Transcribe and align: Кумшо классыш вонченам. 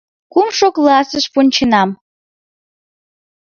Кумшо 0.33 0.67
классыш 0.75 1.25
вонченам. 1.33 1.89